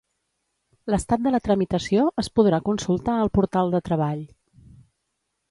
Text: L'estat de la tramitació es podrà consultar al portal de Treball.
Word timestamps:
L'estat 0.93 1.21
de 1.25 1.33
la 1.35 1.41
tramitació 1.47 2.07
es 2.23 2.31
podrà 2.39 2.61
consultar 2.71 3.19
al 3.19 3.33
portal 3.37 3.71
de 3.77 3.83
Treball. 3.91 4.27